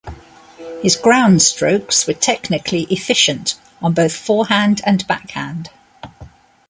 [0.81, 5.69] His groundstrokes were technically efficient on both forehand and backhand.